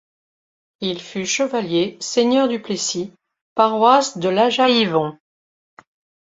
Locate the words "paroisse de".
3.53-4.29